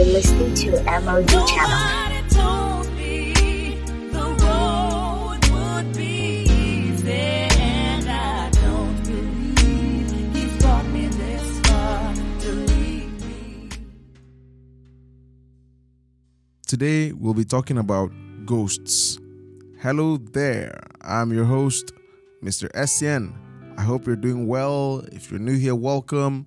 [0.00, 2.24] You're listening to MOD Channel.
[16.66, 18.10] Today, we'll be talking about
[18.46, 19.18] ghosts.
[19.82, 21.92] Hello there, I'm your host,
[22.42, 22.70] Mr.
[22.74, 23.34] SN.
[23.76, 25.04] I hope you're doing well.
[25.12, 26.46] If you're new here, welcome.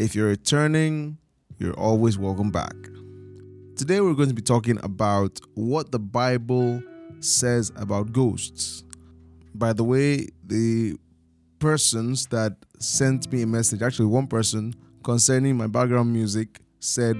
[0.00, 1.18] If you're returning,
[1.58, 2.74] you're always welcome back.
[3.76, 6.82] Today, we're going to be talking about what the Bible
[7.20, 8.84] says about ghosts.
[9.54, 10.96] By the way, the
[11.58, 17.16] persons that sent me a message, actually, one person concerning my background music, said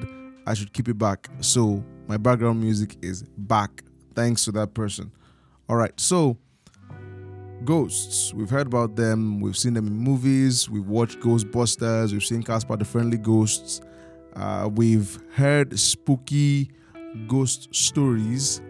[0.46, 1.28] I should keep it back.
[1.40, 3.82] So, my background music is back.
[4.14, 5.10] Thanks to that person.
[5.68, 6.38] All right, so
[7.64, 8.32] ghosts.
[8.34, 9.40] We've heard about them.
[9.40, 10.70] We've seen them in movies.
[10.70, 12.12] We've watched Ghostbusters.
[12.12, 13.80] We've seen Casper the Friendly Ghosts.
[14.38, 16.70] Uh, we've heard spooky
[17.26, 18.60] ghost stories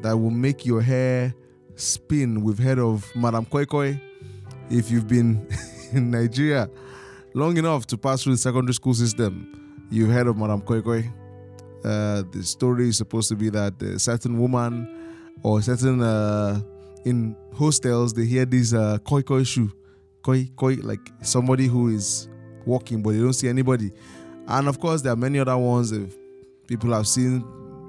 [0.00, 1.34] that will make your hair
[1.76, 2.42] spin.
[2.42, 4.00] We've heard of Madame Koi Koi.
[4.70, 5.46] If you've been
[5.92, 6.70] in Nigeria
[7.34, 11.12] long enough to pass through the secondary school system, you've heard of Madame Koi Koi.
[11.84, 14.88] Uh, the story is supposed to be that a certain woman
[15.42, 16.60] or certain uh,
[17.04, 19.70] in hostels they hear this uh, koi koi shoe,
[20.22, 22.28] koi koi like somebody who is
[22.66, 23.90] walking but they don't see anybody,
[24.50, 25.92] and of course there are many other ones.
[25.92, 26.16] If
[26.66, 27.44] people have seen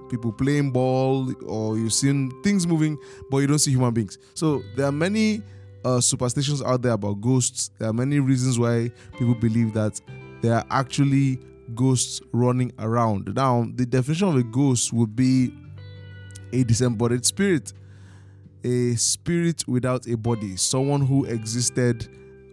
[0.09, 2.98] people playing ball or you've seen things moving
[3.30, 5.42] but you don't see human beings, so there are many
[5.84, 7.72] uh, superstitions out there about ghosts.
[7.80, 10.00] There are many reasons why people believe that
[10.42, 11.40] there are actually
[11.76, 13.34] ghosts running around.
[13.36, 15.53] Now, the definition of a ghost would be
[16.53, 17.73] a disembodied spirit,
[18.64, 22.08] a spirit without a body, someone who existed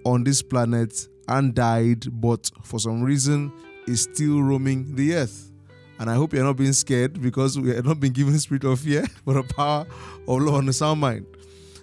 [0.04, 3.52] on this planet and died, but for some reason
[3.88, 5.50] is still roaming the earth.
[5.98, 8.64] And I hope you're not being scared because we are not being given the spirit
[8.64, 9.86] of fear, but a power
[10.28, 11.26] of love and a sound mind.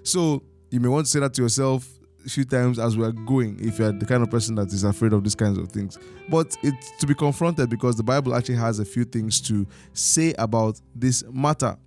[0.04, 1.88] So you may want to say that to yourself
[2.26, 4.84] a few times as we are going if you're the kind of person that is
[4.84, 6.00] afraid of these kinds of things.
[6.30, 10.34] But it's to be confronted because the Bible actually has a few things to say
[10.38, 11.78] about this matter.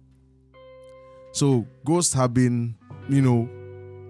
[1.33, 2.75] So ghosts have been,
[3.09, 3.49] you know,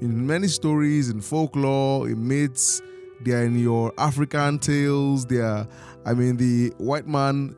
[0.00, 2.80] in many stories, in folklore, in myths,
[3.24, 5.26] they are in your African tales.
[5.26, 5.66] They are,
[6.04, 7.56] I mean, the white man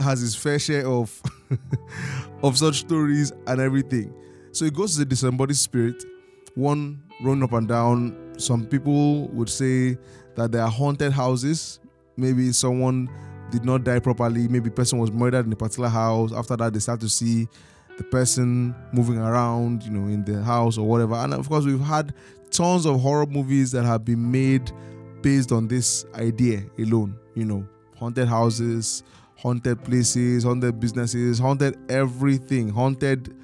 [0.00, 1.20] has his fair share of
[2.42, 4.14] of such stories and everything.
[4.52, 6.02] So it goes to the disembodied spirit,
[6.54, 8.34] one running up and down.
[8.38, 9.96] Some people would say
[10.36, 11.80] that there are haunted houses.
[12.16, 13.08] Maybe someone
[13.50, 14.48] did not die properly.
[14.48, 16.32] Maybe person was murdered in a particular house.
[16.32, 17.48] After that, they start to see
[17.98, 21.14] the person moving around, you know, in the house or whatever.
[21.14, 22.14] And of course, we've had
[22.50, 24.70] tons of horror movies that have been made
[25.22, 27.18] based on this idea alone.
[27.34, 29.02] You know, haunted houses,
[29.36, 33.34] haunted places, haunted businesses, haunted everything, haunted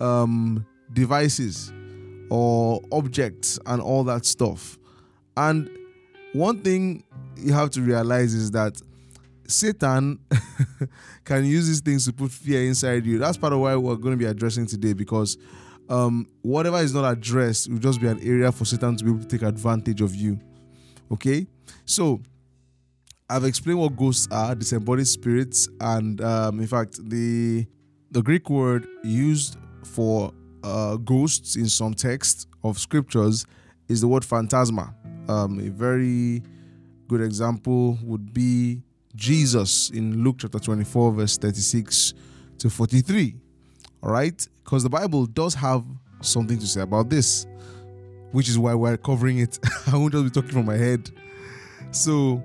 [0.00, 1.72] um, devices
[2.30, 4.78] or objects and all that stuff.
[5.36, 5.70] And
[6.32, 7.04] one thing
[7.36, 8.80] you have to realize is that
[9.46, 10.18] Satan
[11.24, 13.18] can use these things to put fear inside you.
[13.18, 15.38] That's part of why we're going to be addressing today because
[15.88, 19.20] um, whatever is not addressed will just be an area for Satan to be able
[19.20, 20.38] to take advantage of you.
[21.12, 21.46] Okay?
[21.84, 22.20] So,
[23.30, 27.66] I've explained what ghosts are, disembodied spirits, and um, in fact, the
[28.10, 30.32] the Greek word used for
[30.62, 33.44] uh, ghosts in some texts of scriptures
[33.88, 34.94] is the word phantasma.
[35.28, 36.42] Um, a very
[37.06, 38.82] good example would be
[39.14, 42.14] Jesus in Luke chapter 24, verse 36
[42.58, 43.34] to 43.
[44.02, 44.48] All right?
[44.64, 45.84] Because the Bible does have
[46.20, 47.46] something to say about this,
[48.32, 49.58] which is why we're covering it.
[49.86, 51.10] I won't Jesus be talking from my head.
[51.90, 52.42] So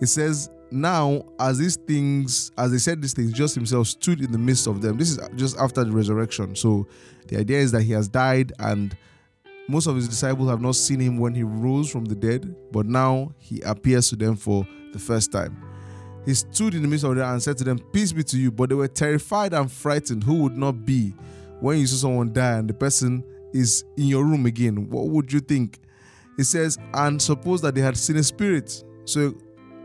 [0.00, 4.32] it says, Now, as these things, as they said these things, just himself stood in
[4.32, 4.96] the midst of them.
[4.98, 6.56] This is just after the resurrection.
[6.56, 6.86] So
[7.28, 8.96] the idea is that he has died and
[9.68, 12.86] most of his disciples have not seen him when he rose from the dead, but
[12.86, 15.60] now he appears to them for the first time.
[16.24, 18.50] He stood in the midst of them and said to them, Peace be to you.
[18.50, 20.24] But they were terrified and frightened.
[20.24, 21.14] Who would not be
[21.60, 23.24] when you saw someone die and the person
[23.56, 24.88] is in your room again?
[24.90, 25.78] What would you think?
[26.38, 28.84] It says, And suppose that they had seen a spirit.
[29.04, 29.34] So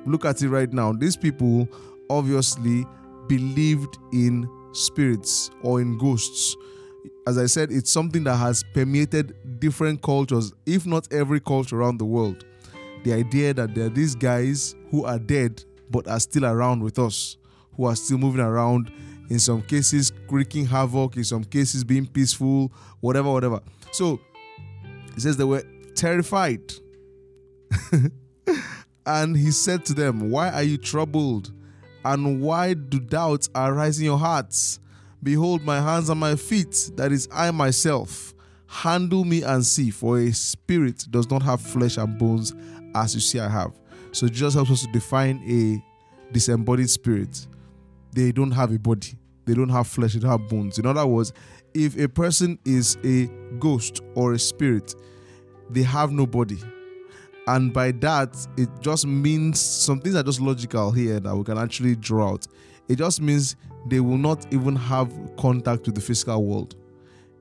[0.06, 0.92] look at it right now.
[0.94, 1.68] These people
[2.10, 2.86] obviously
[3.28, 6.56] believed in spirits or in ghosts
[7.28, 11.98] as I said, it's something that has permeated different cultures, if not every culture around
[11.98, 12.46] the world.
[13.04, 17.00] The idea that there are these guys who are dead but are still around with
[17.00, 17.38] us,
[17.76, 18.92] who are still moving around,
[19.32, 22.70] in some cases creaking havoc, in some cases being peaceful,
[23.00, 23.62] whatever, whatever.
[23.92, 24.20] So
[25.16, 25.64] it says they were
[25.96, 26.74] terrified.
[29.06, 31.54] and he said to them, Why are you troubled?
[32.04, 34.82] And why do doubts arise in your hearts?
[35.24, 38.34] Behold, my hands and my feet, that is I myself.
[38.68, 42.54] Handle me and see, for a spirit does not have flesh and bones
[42.96, 43.72] as you see I have.
[44.12, 47.48] So Jesus helps us to define a disembodied spirit.
[48.14, 50.78] They don't have a body, they don't have flesh, they have bones.
[50.80, 51.34] In other words,
[51.74, 53.28] if a person is a
[53.60, 54.96] ghost or a spirit,
[55.70, 56.60] they have no body.
[57.48, 61.58] And by that, it just means some things are just logical here that we can
[61.58, 62.48] actually draw out.
[62.88, 63.56] It just means
[63.88, 66.76] they will not even have contact with the physical world.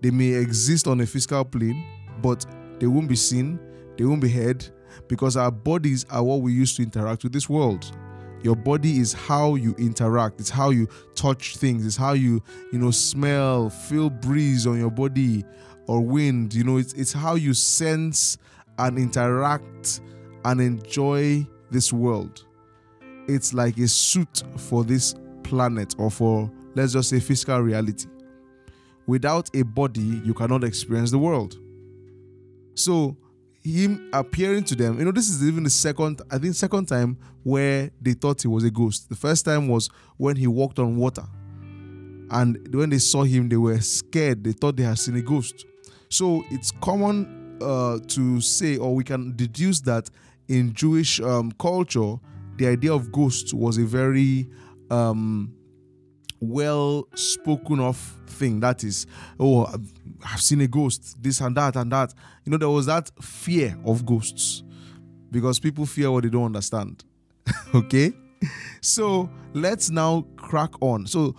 [0.00, 1.84] They may exist on a physical plane,
[2.22, 2.46] but
[2.78, 3.60] they won't be seen,
[3.98, 4.66] they won't be heard,
[5.08, 7.94] because our bodies are what we use to interact with this world.
[8.42, 12.42] Your body is how you interact, it's how you touch things, it's how you,
[12.72, 15.44] you know, smell, feel breeze on your body
[15.86, 16.54] or wind.
[16.54, 18.38] You know, it's, it's how you sense
[18.78, 20.00] and interact
[20.44, 22.44] and enjoy this world.
[23.28, 28.06] It's like a suit for this planet or for, let's just say, physical reality.
[29.06, 31.58] Without a body, you cannot experience the world.
[32.74, 33.16] So,
[33.62, 37.18] him appearing to them, you know, this is even the second, I think, second time
[37.42, 39.08] where they thought he was a ghost.
[39.08, 41.24] The first time was when he walked on water.
[42.30, 44.44] And when they saw him, they were scared.
[44.44, 45.66] They thought they had seen a ghost.
[46.08, 50.08] So it's common uh, to say, or we can deduce that
[50.48, 52.16] in Jewish um, culture,
[52.56, 54.48] the idea of ghosts was a very
[54.90, 55.54] um,
[56.40, 57.96] well spoken of
[58.26, 58.60] thing.
[58.60, 59.06] That is,
[59.38, 59.66] oh,
[60.24, 62.14] I've seen a ghost, this and that and that.
[62.44, 64.62] You know, there was that fear of ghosts
[65.30, 67.04] because people fear what they don't understand.
[67.74, 68.12] okay?
[68.80, 71.06] So let's now crack on.
[71.06, 71.36] So,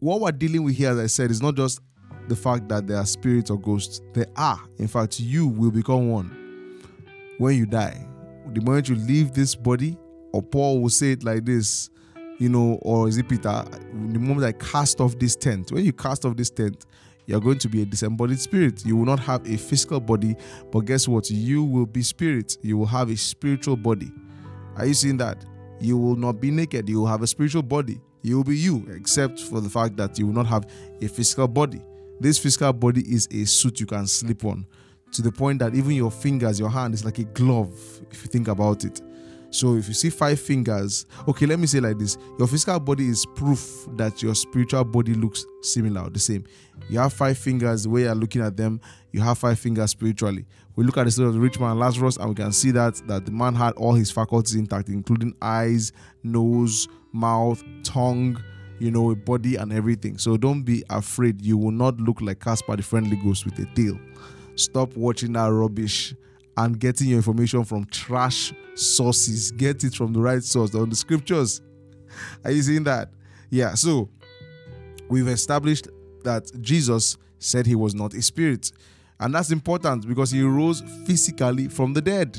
[0.00, 1.80] what we're dealing with here, as I said, is not just
[2.28, 4.00] the fact that there are spirits or ghosts.
[4.12, 4.60] There are.
[4.78, 6.82] In fact, you will become one
[7.38, 8.06] when you die.
[8.52, 9.96] The moment you leave this body,
[10.32, 11.90] or Paul will say it like this,
[12.38, 13.64] you know, or is it Peter?
[14.10, 16.86] The moment I cast off this tent, when you cast off this tent,
[17.26, 18.86] you're going to be a disembodied spirit.
[18.86, 20.34] You will not have a physical body,
[20.72, 21.30] but guess what?
[21.30, 22.56] You will be spirit.
[22.62, 24.10] You will have a spiritual body.
[24.76, 25.44] Are you seeing that?
[25.80, 26.88] You will not be naked.
[26.88, 28.00] You will have a spiritual body.
[28.22, 30.66] You will be you, except for the fact that you will not have
[31.02, 31.82] a physical body.
[32.20, 34.66] This physical body is a suit you can sleep on
[35.12, 37.72] to the point that even your fingers, your hand is like a glove,
[38.10, 39.00] if you think about it.
[39.50, 43.08] So if you see five fingers, okay, let me say like this your physical body
[43.08, 46.44] is proof that your spiritual body looks similar, the same.
[46.90, 48.80] You have five fingers, the way you're looking at them,
[49.12, 50.46] you have five fingers spiritually.
[50.76, 52.96] We look at the story of the rich man Lazarus, and we can see that
[53.08, 55.92] that the man had all his faculties intact, including eyes,
[56.22, 58.42] nose, mouth, tongue,
[58.78, 60.18] you know, a body and everything.
[60.18, 61.44] So don't be afraid.
[61.44, 63.98] You will not look like Casper the Friendly Ghost with a tail.
[64.56, 66.14] Stop watching that rubbish
[66.58, 69.52] and getting your information from trash sources.
[69.52, 71.62] Get it from the right source, on the scriptures.
[72.44, 73.12] Are you seeing that?
[73.48, 74.10] Yeah, so
[75.08, 75.86] we've established
[76.24, 78.72] that Jesus said he was not a spirit.
[79.20, 82.36] And that's important because he rose physically from the dead.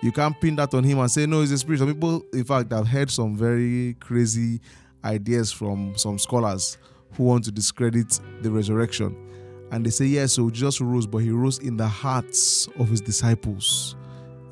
[0.00, 1.80] You can't pin that on him and say, no, he's a spirit.
[1.80, 4.60] Some people, in fact, have heard some very crazy
[5.04, 6.78] ideas from some scholars
[7.12, 9.27] who want to discredit the resurrection.
[9.70, 13.00] And they say, yes, so Jesus rose, but he rose in the hearts of his
[13.00, 13.96] disciples,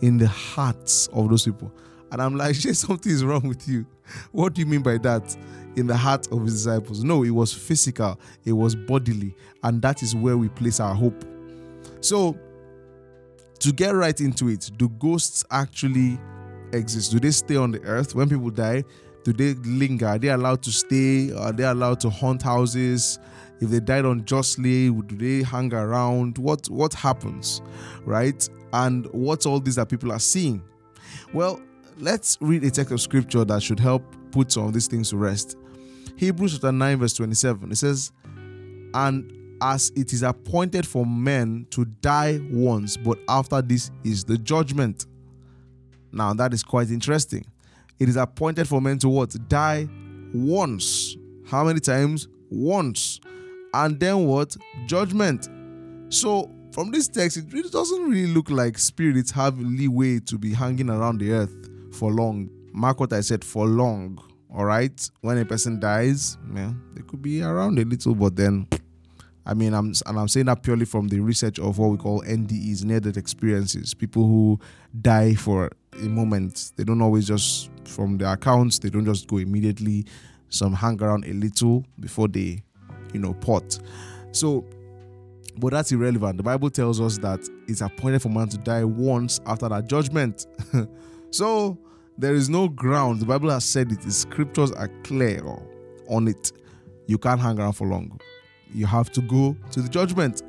[0.00, 1.72] in the hearts of those people.
[2.12, 3.86] And I'm like, something is wrong with you.
[4.32, 5.36] What do you mean by that?
[5.76, 7.04] In the heart of his disciples.
[7.04, 11.24] No, it was physical, it was bodily, and that is where we place our hope.
[12.00, 12.38] So,
[13.58, 16.18] to get right into it, do ghosts actually
[16.72, 17.12] exist?
[17.12, 18.84] Do they stay on the earth when people die?
[19.26, 20.06] Do they linger?
[20.06, 21.32] Are they allowed to stay?
[21.32, 23.18] Are they allowed to haunt houses?
[23.60, 26.38] If they died unjustly, do they hang around?
[26.38, 27.60] What what happens,
[28.04, 28.48] right?
[28.72, 30.62] And what's all this that people are seeing?
[31.32, 31.60] Well,
[31.98, 35.16] let's read a text of scripture that should help put some of these things to
[35.16, 35.56] rest.
[36.14, 37.72] Hebrews chapter 9, verse 27.
[37.72, 38.12] It says,
[38.94, 44.38] And as it is appointed for men to die once, but after this is the
[44.38, 45.06] judgment.
[46.12, 47.44] Now that is quite interesting.
[47.98, 49.34] It is appointed for men to what?
[49.48, 49.88] Die
[50.32, 51.16] once.
[51.46, 52.28] How many times?
[52.50, 53.20] Once.
[53.72, 54.56] And then what?
[54.86, 55.48] Judgment.
[56.08, 60.52] So from this text, it really doesn't really look like spirits have leeway to be
[60.52, 61.54] hanging around the earth
[61.92, 62.50] for long.
[62.72, 64.18] Mark what I said for long.
[64.54, 65.10] All right.
[65.22, 68.66] When a person dies, yeah, they could be around a little, but then
[69.46, 72.20] I mean, I'm and I'm saying that purely from the research of what we call
[72.22, 73.94] NDEs, near-death experiences.
[73.94, 74.58] People who
[75.00, 78.78] die for a moment, they don't always just from their accounts.
[78.78, 80.06] They don't just go immediately.
[80.48, 82.62] Some hang around a little before they,
[83.12, 83.78] you know, pot.
[84.32, 84.64] So,
[85.58, 86.36] but that's irrelevant.
[86.36, 90.46] The Bible tells us that it's appointed for man to die once after that judgment.
[91.30, 91.78] so,
[92.18, 93.20] there is no ground.
[93.20, 94.00] The Bible has said it.
[94.00, 95.42] The scriptures are clear
[96.08, 96.52] on it.
[97.06, 98.20] You can't hang around for long.
[98.72, 100.42] You have to go to the judgment.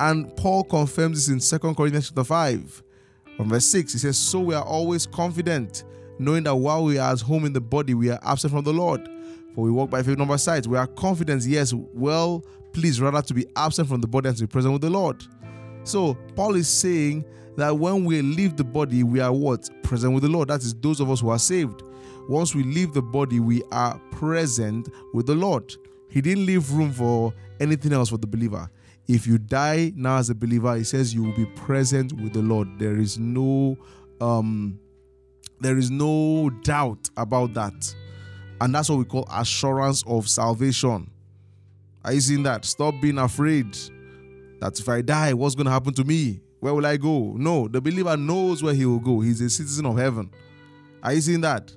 [0.00, 2.82] And Paul confirms this in 2 Corinthians chapter 5.
[3.40, 5.84] From verse 6, he says, So we are always confident,
[6.18, 8.72] knowing that while we are at home in the body, we are absent from the
[8.74, 9.08] Lord.
[9.54, 10.66] For we walk by faith, by sight.
[10.66, 12.44] We are confident, yes, well
[12.74, 15.24] pleased rather to be absent from the body and to be present with the Lord.
[15.84, 17.24] So Paul is saying
[17.56, 19.70] that when we leave the body, we are what?
[19.84, 20.48] Present with the Lord.
[20.48, 21.82] That is those of us who are saved.
[22.28, 25.74] Once we leave the body, we are present with the Lord.
[26.10, 28.70] He didn't leave room for anything else for the believer.
[29.12, 32.42] If you die now as a believer, he says you will be present with the
[32.42, 32.78] Lord.
[32.78, 33.76] There is no
[34.20, 34.78] um
[35.58, 37.92] there is no doubt about that.
[38.60, 41.10] And that's what we call assurance of salvation.
[42.04, 42.64] Are you seeing that?
[42.64, 43.76] Stop being afraid
[44.60, 46.40] that if I die, what's going to happen to me?
[46.60, 47.34] Where will I go?
[47.36, 49.20] No, the believer knows where he will go.
[49.20, 50.30] He's a citizen of heaven.
[51.02, 51.74] Are you seeing that?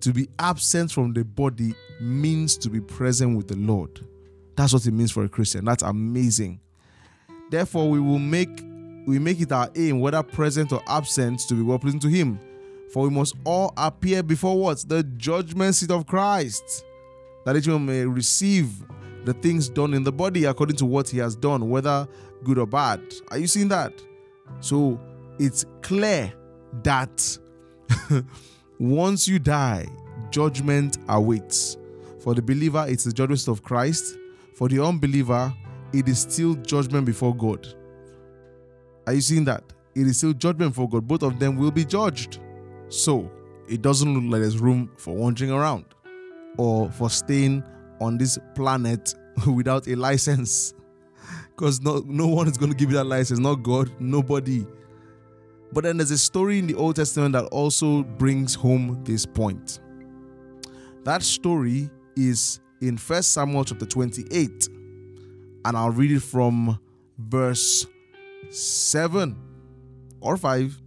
[0.00, 4.04] To be absent from the body means to be present with the Lord.
[4.56, 5.64] That's what it means for a Christian.
[5.64, 6.60] That's amazing.
[7.50, 8.62] Therefore, we will make
[9.06, 12.40] we make it our aim, whether present or absent, to be well pleasing to Him.
[12.92, 14.78] For we must all appear before what?
[14.88, 16.84] The judgment seat of Christ,
[17.44, 18.68] that each one may receive
[19.24, 22.08] the things done in the body according to what he has done, whether
[22.44, 23.00] good or bad.
[23.30, 23.92] Are you seeing that?
[24.60, 25.00] So
[25.38, 26.32] it's clear
[26.84, 27.38] that
[28.78, 29.86] once you die,
[30.30, 31.76] judgment awaits.
[32.20, 34.16] For the believer, it's the judgment of Christ.
[34.56, 35.52] For the unbeliever,
[35.92, 37.68] it is still judgment before God.
[39.06, 39.62] Are you seeing that?
[39.94, 41.06] It is still judgment for God.
[41.06, 42.40] Both of them will be judged.
[42.88, 43.30] So
[43.68, 45.84] it doesn't look like there's room for wandering around
[46.56, 47.64] or for staying
[48.00, 49.14] on this planet
[49.46, 50.72] without a license.
[51.50, 54.66] Because no, no one is going to give you that license, not God, nobody.
[55.70, 59.80] But then there's a story in the Old Testament that also brings home this point.
[61.04, 64.68] That story is in 1 Samuel chapter 28,
[65.64, 66.78] and I'll read it from
[67.18, 67.86] verse
[68.50, 69.36] 7
[70.20, 70.80] or 5.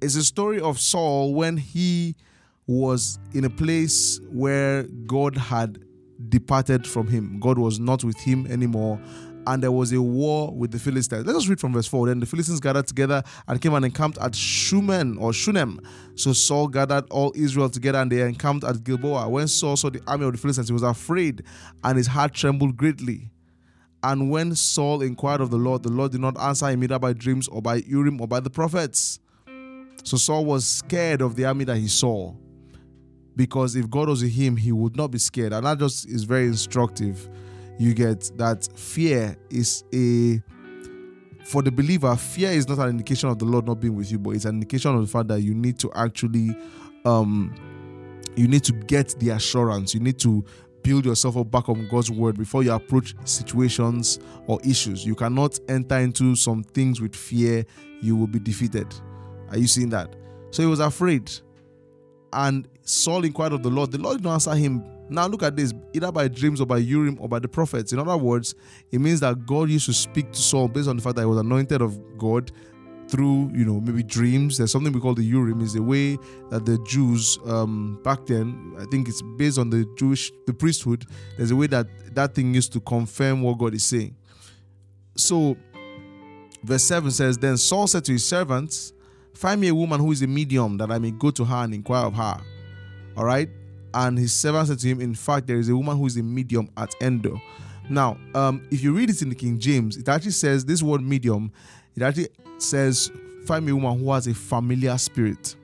[0.00, 2.14] It's a story of Saul when he
[2.66, 5.84] was in a place where God had
[6.28, 7.40] departed from him.
[7.40, 9.00] God was not with him anymore.
[9.50, 11.26] And there was a war with the Philistines.
[11.26, 12.06] Let us read from verse 4.
[12.06, 15.80] Then the Philistines gathered together and came and encamped at Shumen or Shunem.
[16.14, 19.28] So Saul gathered all Israel together and they encamped at Gilboa.
[19.28, 21.42] When Saul saw the army of the Philistines, he was afraid
[21.82, 23.32] and his heart trembled greatly.
[24.04, 27.12] And when Saul inquired of the Lord, the Lord did not answer him either by
[27.12, 29.18] dreams or by Urim or by the prophets.
[30.04, 32.36] So Saul was scared of the army that he saw
[33.34, 35.52] because if God was with him, he would not be scared.
[35.52, 37.28] And that just is very instructive.
[37.80, 40.42] You get that fear is a
[41.46, 44.18] for the believer, fear is not an indication of the Lord not being with you,
[44.18, 46.54] but it's an indication of the fact that you need to actually
[47.06, 47.54] um
[48.36, 49.94] you need to get the assurance.
[49.94, 50.44] You need to
[50.82, 55.06] build yourself up back on God's word before you approach situations or issues.
[55.06, 57.64] You cannot enter into some things with fear,
[58.02, 58.94] you will be defeated.
[59.48, 60.14] Are you seeing that?
[60.50, 61.32] So he was afraid.
[62.34, 63.90] And Saul inquired of the Lord.
[63.90, 64.84] The Lord did not answer him.
[65.10, 67.92] Now look at this, either by dreams or by Urim or by the prophets.
[67.92, 68.54] In other words,
[68.90, 71.26] it means that God used to speak to Saul based on the fact that he
[71.26, 72.52] was anointed of God
[73.08, 74.56] through, you know, maybe dreams.
[74.56, 76.16] There's something we call the Urim, is the way
[76.50, 81.04] that the Jews um, back then, I think it's based on the Jewish, the priesthood.
[81.36, 84.16] There's a way that that thing used to confirm what God is saying.
[85.16, 85.56] So,
[86.62, 88.92] verse 7 says, Then Saul said to his servants,
[89.34, 91.74] Find me a woman who is a medium that I may go to her and
[91.74, 92.40] inquire of her.
[93.16, 93.48] All right.
[93.94, 96.22] And his servant said to him, In fact, there is a woman who is a
[96.22, 97.40] medium at Endor.
[97.88, 101.02] Now, um, if you read it in the King James, it actually says this word
[101.02, 101.50] medium,
[101.96, 102.28] it actually
[102.58, 103.10] says,
[103.46, 105.56] Find me a woman who has a familiar spirit.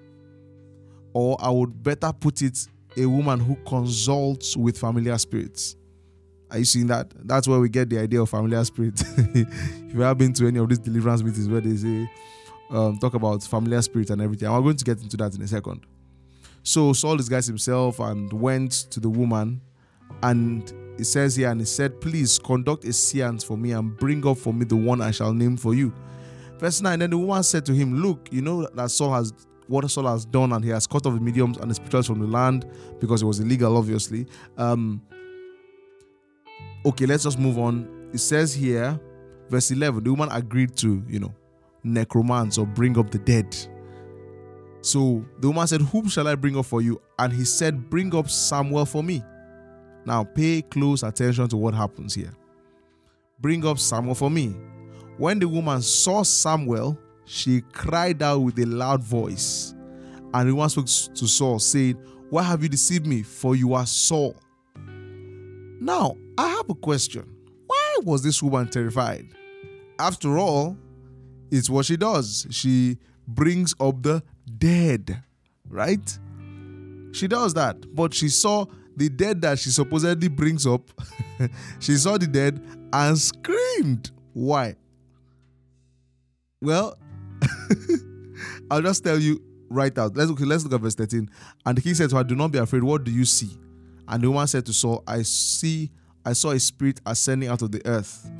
[1.12, 2.58] Or I would better put it,
[2.96, 5.76] a woman who consults with familiar spirits.
[6.50, 7.12] Are you seeing that?
[7.26, 9.00] That's where we get the idea of familiar spirit.
[9.16, 12.10] if you have been to any of these deliverance meetings where they say,
[12.70, 15.48] um, talk about familiar spirit and everything, I'm going to get into that in a
[15.48, 15.86] second.
[16.66, 19.60] So Saul disguised himself and went to the woman,
[20.24, 24.26] and it says here, and he said, Please conduct a seance for me and bring
[24.26, 25.94] up for me the one I shall name for you.
[26.58, 29.32] Verse 9 Then the woman said to him, Look, you know that Saul has
[29.68, 32.18] what Saul has done, and he has cut off the mediums and the spirituals from
[32.18, 32.68] the land
[32.98, 34.26] because it was illegal, obviously.
[34.58, 35.00] Um,
[36.84, 38.10] okay, let's just move on.
[38.12, 38.98] It says here,
[39.48, 41.32] verse 11, the woman agreed to, you know,
[41.84, 43.56] necromance or bring up the dead.
[44.86, 47.02] So the woman said, Whom shall I bring up for you?
[47.18, 49.20] And he said, Bring up Samuel for me.
[50.04, 52.32] Now pay close attention to what happens here.
[53.40, 54.54] Bring up Samuel for me.
[55.18, 59.74] When the woman saw Samuel, she cried out with a loud voice
[60.32, 61.96] And the woman spoke to Saul, saying,
[62.30, 63.22] Why have you deceived me?
[63.24, 64.36] For you are Saul.
[65.80, 67.28] Now, I have a question.
[67.66, 69.26] Why was this woman terrified?
[69.98, 70.78] After all,
[71.50, 72.46] it's what she does.
[72.50, 74.22] She brings up the
[74.58, 75.22] dead,
[75.68, 76.18] right?
[77.12, 77.94] She does that.
[77.94, 80.90] But she saw the dead that she supposedly brings up.
[81.80, 82.60] she saw the dead
[82.92, 84.10] and screamed.
[84.32, 84.76] Why?
[86.60, 86.98] Well,
[88.70, 90.16] I'll just tell you right out.
[90.16, 91.28] Let's, okay, let's look at verse 13.
[91.64, 92.82] And king said to her, Do not be afraid.
[92.82, 93.50] What do you see?
[94.08, 95.90] And the woman said to Saul, I see,
[96.24, 98.30] I saw a spirit ascending out of the earth.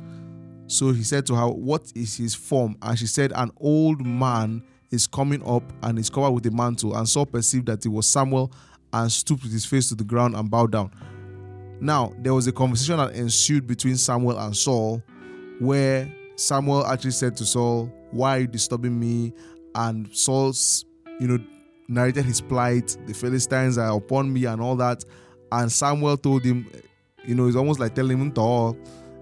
[0.67, 2.77] So he said to her, What is his form?
[2.81, 6.95] And she said, An old man is coming up and is covered with a mantle.
[6.95, 8.51] And Saul perceived that it was Samuel
[8.93, 10.91] and stooped with his face to the ground and bowed down.
[11.79, 15.01] Now, there was a conversation that ensued between Samuel and Saul
[15.59, 19.33] where Samuel actually said to Saul, Why are you disturbing me?
[19.75, 20.85] And Saul's,
[21.19, 21.39] you know,
[21.87, 22.97] narrated his plight.
[23.05, 25.03] The Philistines are upon me and all that.
[25.51, 26.69] And Samuel told him,
[27.25, 28.77] you know, it's almost like telling him to all.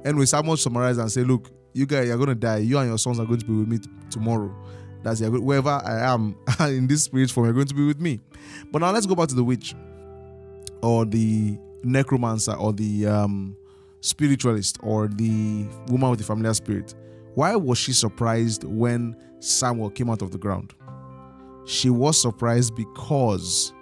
[0.05, 2.59] Anyway, Samuel summarized and said, Look, you guys are going to die.
[2.59, 4.53] You and your sons are going to be with me t- tomorrow.
[5.05, 5.21] That's.
[5.21, 8.19] Wherever I am in this spirit form, you're going to be with me.
[8.71, 9.75] But now let's go back to the witch
[10.81, 13.55] or the necromancer or the um,
[14.01, 16.95] spiritualist or the woman with the familiar spirit.
[17.35, 20.73] Why was she surprised when Samuel came out of the ground?
[21.65, 23.73] She was surprised because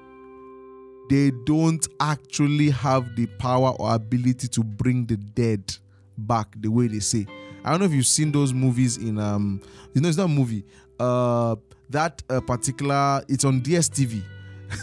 [1.10, 5.74] they don't actually have the power or ability to bring the dead
[6.18, 7.28] back the way they say.
[7.64, 9.62] I don't know if you've seen those movies in um
[9.94, 10.66] you know it's not a movie.
[11.00, 11.56] Uh
[11.90, 14.22] that uh, particular it's on DSTV.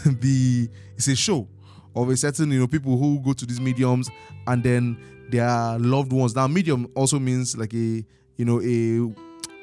[0.21, 1.47] the it's a show
[1.95, 4.09] of a certain you know people who go to these mediums
[4.47, 4.97] and then
[5.29, 6.35] their loved ones.
[6.35, 8.05] Now medium also means like a
[8.37, 8.65] you know a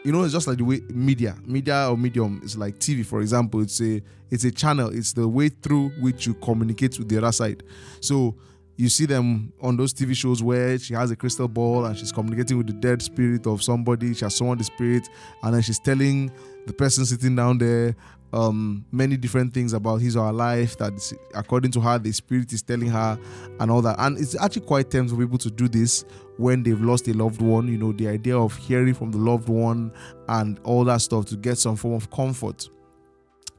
[0.04, 3.20] you know it's just like the way media media or medium is like tv for
[3.20, 4.00] example it's a
[4.30, 7.62] it's a channel it's the way through which you communicate with the other side
[8.00, 8.34] so
[8.78, 12.12] you see them on those tv shows where she has a crystal ball and she's
[12.12, 14.14] communicating with the dead spirit of somebody.
[14.14, 15.08] She has summoned the spirit
[15.42, 16.30] and then she's telling
[16.64, 17.96] the person sitting down there
[18.32, 20.92] um, many different things about his or her life that,
[21.34, 23.18] according to her the spirit is telling her
[23.58, 23.96] and all that.
[23.98, 26.04] And it's actually quite tempting for people to do this
[26.36, 29.48] when they've lost a loved one you know the idea of hearing from the loved
[29.48, 29.90] one
[30.28, 32.68] and all that stuff to get some form of comfort.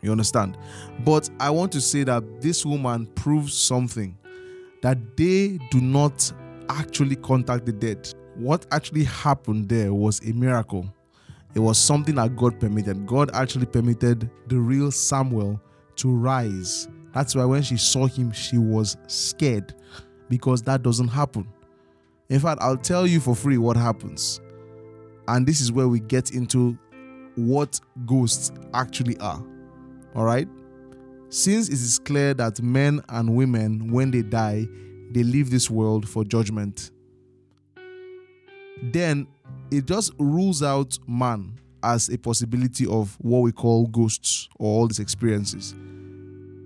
[0.01, 0.57] You understand?
[1.03, 4.15] But i want to say that this woman proves something
[4.81, 6.31] that they do not
[6.69, 10.87] actually contact the dead what actually happened there was a miracle
[11.55, 13.07] it was something that God permitted.
[13.07, 15.59] God actually permitted the real Samuel
[15.97, 16.87] to rise.
[17.13, 19.73] That's why when she saw him, she was scared
[20.29, 21.47] because that doesn't happen.
[22.29, 24.39] In fact, I'll tell you for free what happens.
[25.27, 26.77] And this is where we get into
[27.35, 29.43] what ghosts actually are.
[30.13, 30.47] All right?
[31.31, 34.67] Since it is clear that men and women, when they die,
[35.11, 36.89] they leave this world for judgment,
[38.81, 39.27] then
[39.69, 44.87] it just rules out man as a possibility of what we call ghosts or all
[44.87, 45.75] these experiences.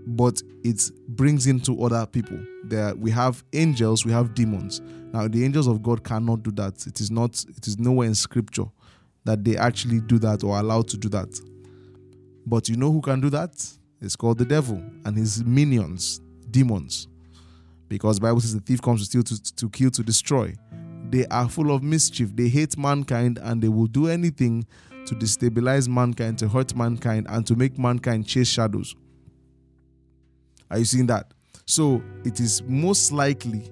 [0.05, 2.39] But it brings into other people.
[2.63, 4.81] There we have angels we have demons.
[5.11, 6.87] Now the angels of god cannot do that.
[6.87, 8.65] It is not it is nowhere in scripture
[9.25, 11.37] that they actually do that or allowed to do that.
[12.45, 13.55] But you know who can do that
[14.03, 17.07] it's called the devil and his minions demons
[17.87, 20.53] because bible says the thief comes to steal to, to kill to destroy
[21.13, 22.35] they are full of mischief.
[22.35, 24.65] They hate mankind and they will do anything
[25.05, 28.95] to destabilize mankind, to hurt mankind, and to make mankind chase shadows.
[30.71, 31.35] Are you seeing that?
[31.67, 33.69] So it is most likely,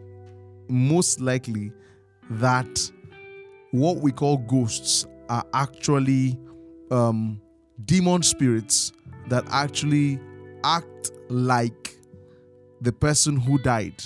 [0.70, 1.72] most likely
[2.30, 2.92] that
[3.72, 6.38] what we call ghosts are actually
[6.92, 7.42] um,
[7.86, 8.92] demon spirits
[9.28, 10.20] that actually
[10.64, 11.98] act like
[12.82, 14.02] the person who died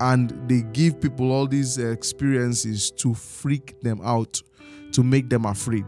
[0.00, 4.42] and they give people all these experiences to freak them out,
[4.92, 5.86] to make them afraid.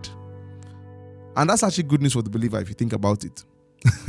[1.37, 3.44] And that's actually good news for the believer if you think about it.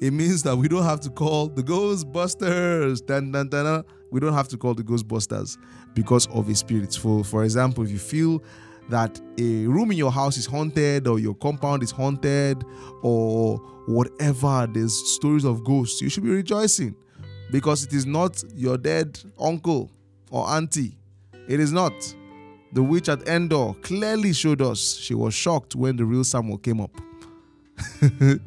[0.00, 3.04] it means that we don't have to call the Ghostbusters.
[3.04, 3.84] Dun, dun, dun.
[4.10, 5.56] We don't have to call the Ghostbusters
[5.94, 6.94] because of a spirit.
[6.94, 8.42] For, for example, if you feel
[8.88, 12.64] that a room in your house is haunted or your compound is haunted
[13.02, 16.94] or whatever, there's stories of ghosts, you should be rejoicing
[17.50, 19.90] because it is not your dead uncle
[20.30, 20.96] or auntie.
[21.48, 21.92] It is not.
[22.72, 26.80] The witch at Endor clearly showed us she was shocked when the real Samuel came
[26.80, 26.90] up.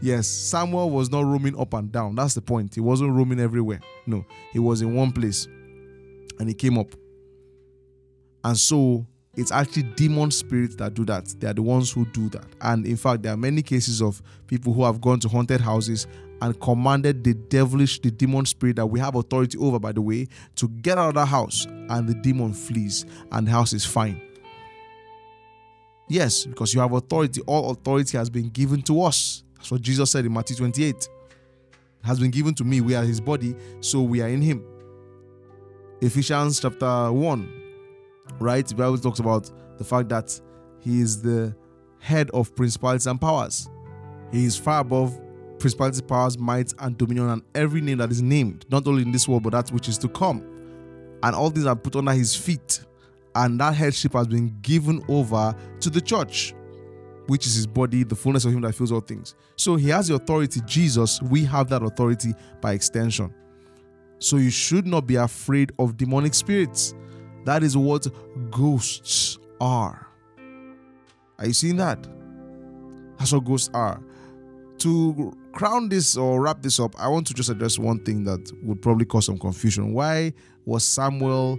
[0.00, 2.16] yes, Samuel was not roaming up and down.
[2.16, 2.74] That's the point.
[2.74, 3.80] He wasn't roaming everywhere.
[4.06, 5.46] No, he was in one place
[6.40, 6.88] and he came up.
[8.42, 11.34] And so it's actually demon spirits that do that.
[11.40, 12.46] They are the ones who do that.
[12.60, 16.06] And in fact, there are many cases of people who have gone to haunted houses
[16.40, 20.28] and commanded the devilish, the demon spirit that we have authority over, by the way,
[20.56, 24.20] to get out of the house, and the demon flees, and the house is fine.
[26.08, 27.40] Yes, because you have authority.
[27.42, 29.42] All authority has been given to us.
[29.56, 30.94] That's what Jesus said in Matthew 28.
[30.94, 31.08] It
[32.02, 32.82] has been given to me.
[32.82, 34.62] We are his body, so we are in him.
[36.02, 37.63] Ephesians chapter 1,
[38.40, 38.66] right?
[38.66, 40.40] The Bible talks about the fact that
[40.80, 41.54] he is the
[41.98, 43.68] head of principalities and powers.
[44.30, 45.18] He is far above
[45.58, 49.26] principalities, powers, might, and dominion, and every name that is named, not only in this
[49.26, 50.44] world, but that which is to come.
[51.22, 52.84] And all these are put under his feet.
[53.34, 56.54] And that headship has been given over to the church,
[57.26, 59.34] which is his body, the fullness of him that fills all things.
[59.56, 63.32] So he has the authority, Jesus, we have that authority by extension.
[64.18, 66.94] So you should not be afraid of demonic spirits.
[67.44, 68.06] That is what
[68.50, 70.06] ghosts are.
[71.38, 72.06] Are you seeing that?
[73.18, 74.00] That's what ghosts are.
[74.78, 78.50] To crown this or wrap this up, I want to just address one thing that
[78.62, 79.92] would probably cause some confusion.
[79.92, 80.32] Why
[80.64, 81.58] was Samuel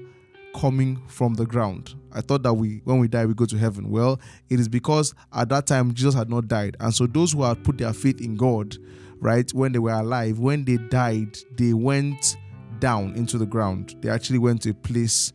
[0.56, 1.96] coming from the ground?
[2.12, 3.90] I thought that we, when we die, we go to heaven.
[3.90, 4.20] Well,
[4.50, 7.64] it is because at that time Jesus had not died, and so those who had
[7.64, 8.78] put their faith in God,
[9.20, 12.38] right, when they were alive, when they died, they went
[12.80, 13.96] down into the ground.
[14.02, 15.34] They actually went to a place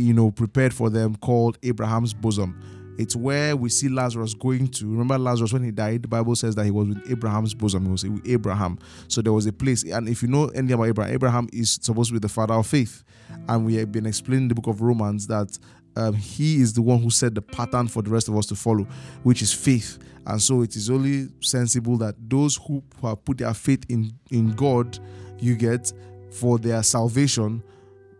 [0.00, 2.60] you know, prepared for them called Abraham's bosom.
[2.98, 4.86] It's where we see Lazarus going to.
[4.86, 7.86] Remember Lazarus when he died, the Bible says that he was with Abraham's bosom.
[7.86, 8.78] He was with Abraham.
[9.08, 9.84] So there was a place.
[9.84, 12.66] And if you know anything about Abraham, Abraham is supposed to be the father of
[12.66, 13.02] faith.
[13.48, 15.58] And we have been explaining in the book of Romans that
[15.96, 18.54] um, he is the one who set the pattern for the rest of us to
[18.54, 18.86] follow,
[19.22, 19.98] which is faith.
[20.26, 24.52] And so it is only sensible that those who have put their faith in, in
[24.52, 24.98] God,
[25.38, 25.92] you get
[26.30, 27.62] for their salvation,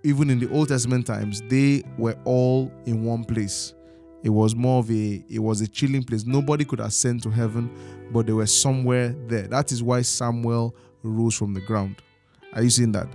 [0.03, 3.75] even in the Old Testament times, they were all in one place.
[4.23, 6.25] It was more of a it was a chilling place.
[6.27, 7.71] Nobody could ascend to heaven,
[8.13, 9.47] but they were somewhere there.
[9.47, 12.03] That is why Samuel rose from the ground.
[12.53, 13.09] Are you seeing that?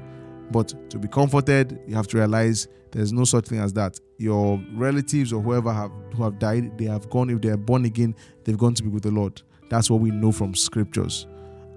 [0.52, 4.00] But to be comforted, you have to realize there's no such thing as that.
[4.17, 7.30] Your relatives or whoever have who have died, they have gone.
[7.30, 9.41] If they are born again, they've gone to be with the Lord.
[9.69, 11.28] That's what we know from scriptures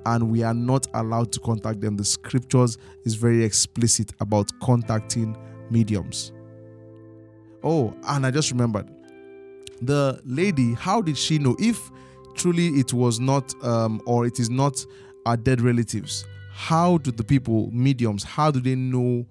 [0.06, 1.96] and we are not allowed to contact them.
[1.96, 5.36] The scriptures is very explicit about contacting
[5.70, 6.32] mediums.
[7.62, 8.88] Oh, and I just remembered
[9.82, 11.90] the lady, how did she know if
[12.34, 14.84] truly it was not um, or it is not
[15.26, 16.26] our dead relatives?
[16.52, 19.26] How do the people, mediums, how do they know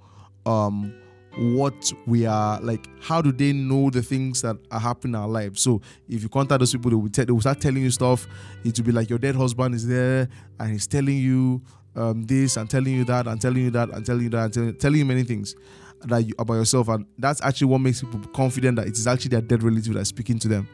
[0.46, 0.94] um,
[1.38, 5.28] what we are like how do they know the things that are happening in our
[5.28, 5.62] lives?
[5.62, 8.28] So if you contact those people they will, te- they will start telling you stuff.
[8.64, 10.28] It will be like your dead husband is there
[10.60, 11.62] and he's telling you
[11.96, 14.54] um, this and telling you that and telling you that and telling you that and
[14.54, 15.56] telling, telling you many things
[16.06, 16.88] that you, about yourself.
[16.90, 20.10] And that's actually what makes people confident that it is actually their dead relative that's
[20.10, 20.68] speaking to them.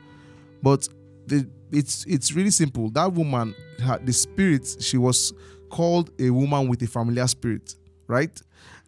[0.62, 0.88] But
[1.28, 2.90] the, it's it's really simple.
[2.92, 5.34] That woman had the spirit she was
[5.70, 7.76] called a woman with a familiar spirit
[8.08, 8.42] right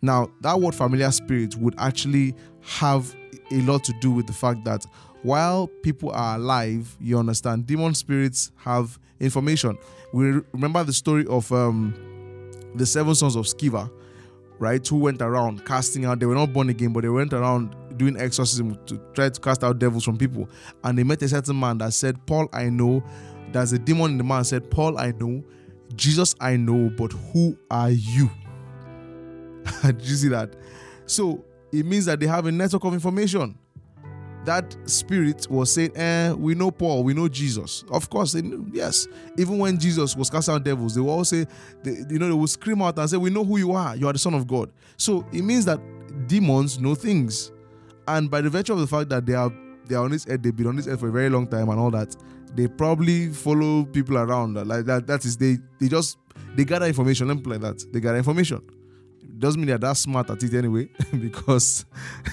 [0.06, 3.16] now, that word familiar spirit would actually have
[3.52, 4.86] a lot to do with the fact that
[5.24, 9.78] while people are alive, you understand, demon spirits have information.
[10.14, 11.96] We remember the story of um,
[12.76, 13.92] the seven sons of Sceva,
[14.60, 14.86] right?
[14.88, 18.18] Who went around casting out, they were not born again, but they went around doing
[18.18, 20.50] exorcism to try to cast out devils from people.
[20.84, 23.04] And they met a certain man that said, Paul, I know.
[23.52, 25.44] There's a demon in the man said, Paul, I know.
[25.96, 28.30] Jesus, I know, but who are you?
[29.98, 30.56] Did you see that?
[31.06, 33.58] So it means that they have a network of information.
[34.46, 37.84] That spirit was saying, eh, we know Paul, we know Jesus.
[37.90, 39.08] Of course, they knew, yes.
[39.38, 41.48] Even when Jesus was casting out devils, they will all say,
[41.84, 43.96] they, you know, they will scream out and say, We know who you are.
[43.96, 44.72] You are the Son of God.
[44.98, 45.80] So it means that
[46.28, 47.52] demons know things.
[48.08, 49.52] And by the virtue of the fact that they are
[49.88, 51.70] they are on this earth, they've been on this earth for a very long time
[51.70, 52.16] and all that,
[52.54, 54.56] they probably follow people around.
[54.68, 56.20] Like that, that is they they just
[56.56, 57.84] they gather information, let me like that.
[57.92, 58.62] They gather information
[59.40, 60.88] doesn't mean they're that smart at it anyway,
[61.20, 61.86] because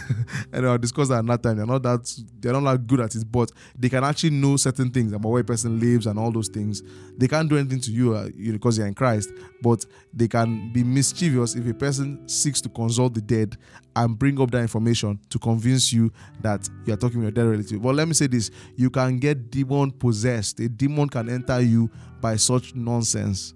[0.52, 1.56] and I'll discuss that another time.
[1.56, 4.90] They're not that they're not that good at it, but they can actually know certain
[4.90, 6.82] things about where a person lives and all those things.
[7.16, 9.30] They can't do anything to you, uh, you because you're in Christ,
[9.62, 13.56] but they can be mischievous if a person seeks to consult the dead
[13.96, 17.50] and bring up that information to convince you that you are talking with your dead
[17.50, 17.82] relative.
[17.82, 20.60] But let me say this: you can get demon possessed.
[20.60, 23.54] A demon can enter you by such nonsense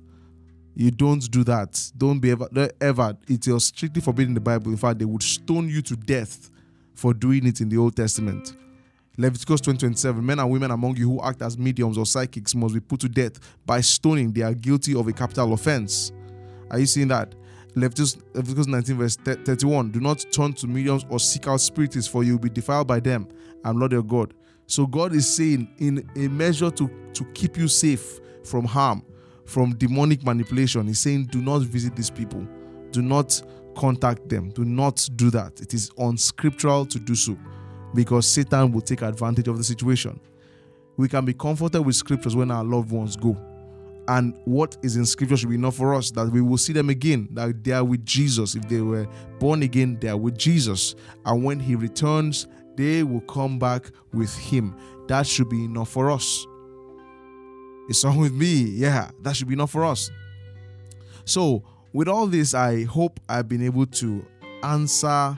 [0.76, 1.90] you don't do that.
[1.96, 2.48] Don't be ever,
[2.82, 3.16] ever.
[3.26, 4.70] It is strictly forbidden in the Bible.
[4.70, 6.50] In fact, they would stone you to death
[6.94, 8.54] for doing it in the Old Testament.
[9.16, 12.80] Leviticus 20:27 Men and women among you who act as mediums or psychics must be
[12.80, 14.32] put to death by stoning.
[14.32, 16.12] They are guilty of a capital offense.
[16.70, 17.34] Are you seeing that?
[17.74, 19.92] Leviticus, Leviticus 19, verse 31.
[19.92, 23.00] Do not turn to mediums or seek out spirits, for you will be defiled by
[23.00, 23.28] them.
[23.64, 24.34] I'm Lord your God.
[24.66, 29.02] So God is saying, in a measure to, to keep you safe from harm,
[29.46, 32.46] from demonic manipulation, He's saying, do not visit these people.
[32.90, 33.40] Do not
[33.76, 34.50] contact them.
[34.50, 35.60] Do not do that.
[35.60, 37.36] It is unscriptural to do so
[37.94, 40.18] because Satan will take advantage of the situation.
[40.96, 43.36] We can be comforted with scriptures when our loved ones go
[44.08, 46.90] and what is in scripture should be enough for us that we will see them
[46.90, 49.06] again that they are with jesus if they were
[49.38, 54.36] born again they are with jesus and when he returns they will come back with
[54.36, 54.76] him
[55.08, 56.46] that should be enough for us
[57.88, 60.10] it's on with me yeah that should be enough for us
[61.24, 64.24] so with all this i hope i've been able to
[64.62, 65.36] answer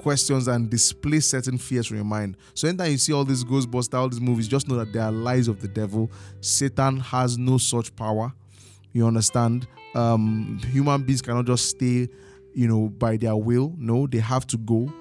[0.00, 2.36] questions and display certain fears from your mind.
[2.54, 5.12] So anytime you see all these Ghostbusters, all these movies, just know that they are
[5.12, 6.10] lies of the devil.
[6.40, 8.32] Satan has no such power.
[8.92, 9.68] You understand?
[9.94, 12.08] Um, human beings cannot just stay,
[12.54, 13.74] you know, by their will.
[13.76, 14.92] No, they have to go.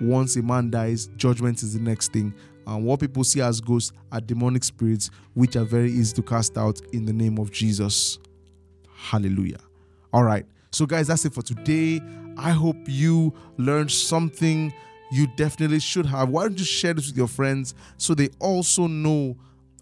[0.00, 2.34] Once a man dies, judgment is the next thing.
[2.66, 6.56] And what people see as ghosts are demonic spirits, which are very easy to cast
[6.56, 8.18] out in the name of Jesus.
[8.94, 9.60] Hallelujah.
[10.12, 10.46] All right.
[10.72, 12.00] So, guys, that's it for today.
[12.36, 14.72] I hope you learned something
[15.10, 16.28] you definitely should have.
[16.28, 19.36] Why don't you share this with your friends so they also know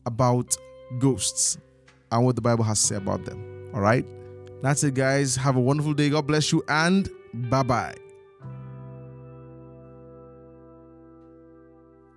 [0.06, 0.56] about
[0.98, 1.58] ghosts
[2.10, 3.70] and what the Bible has to say about them?
[3.74, 4.06] All right.
[4.62, 5.36] That's it, guys.
[5.36, 6.10] Have a wonderful day.
[6.10, 8.07] God bless you and bye bye.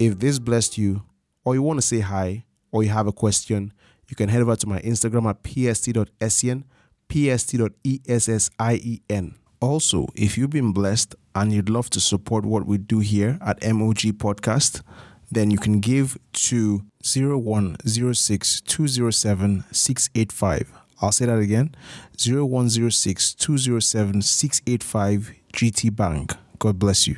[0.01, 1.03] If this blessed you,
[1.45, 3.71] or you want to say hi, or you have a question,
[4.09, 6.65] you can head over to my Instagram at pst.sien
[7.11, 8.23] pst.essien.
[9.59, 13.61] Also, if you've been blessed and you'd love to support what we do here at
[13.61, 14.81] MOG Podcast,
[15.29, 20.71] then you can give to 0106 207 685.
[21.01, 21.75] I'll say that again
[22.17, 26.33] 0106 207 685 GT Bank.
[26.57, 27.17] God bless you.